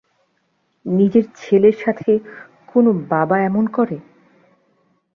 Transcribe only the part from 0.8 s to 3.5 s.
নিজের ছেলের সাথে কোন বাবা